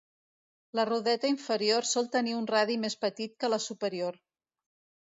[0.79, 4.23] La rodeta inferior sol tenir un radi més petit que la superior.